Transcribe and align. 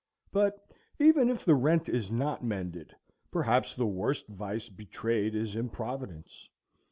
But 0.31 0.65
even 0.97 1.29
if 1.29 1.45
the 1.45 1.53
rent 1.53 1.87
is 1.87 2.09
not 2.09 2.43
mended, 2.43 2.95
perhaps 3.29 3.75
the 3.75 3.85
worst 3.85 4.27
vice 4.27 4.67
betrayed 4.67 5.35
is 5.35 5.55
improvidence. 5.55 6.49